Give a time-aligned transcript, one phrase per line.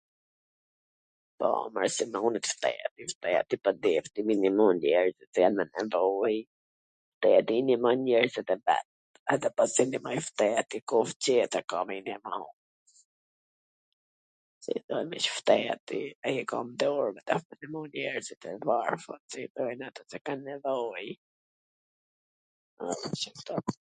[1.39, 3.01] Po, mor si munet shteti?
[3.13, 5.29] Shteti po deshti me i nimu njerzit,...
[5.33, 5.63] shteti
[7.27, 8.87] t i nimoj njerzit e vet,
[9.35, 12.45] edhe po s i nimoi shteti, kush tjetwr ka me i nimu?
[14.69, 20.01] Shteti, ai e ka n dor me nimu nejrzit e varfwr, si i thojn ato
[20.15, 21.05] qw kan nevooj,